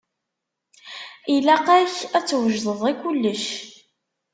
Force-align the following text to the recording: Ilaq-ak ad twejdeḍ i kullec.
Ilaq-ak 1.35 1.95
ad 2.17 2.23
twejdeḍ 2.27 2.81
i 2.91 2.93
kullec. 3.01 3.45